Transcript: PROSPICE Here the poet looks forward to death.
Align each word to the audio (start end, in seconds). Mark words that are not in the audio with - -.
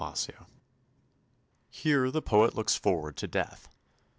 PROSPICE 0.01 0.47
Here 1.69 2.09
the 2.09 2.23
poet 2.23 2.55
looks 2.55 2.73
forward 2.73 3.15
to 3.17 3.27
death. 3.27 3.69